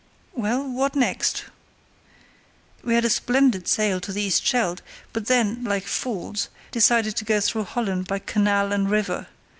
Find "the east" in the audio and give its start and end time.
4.11-4.43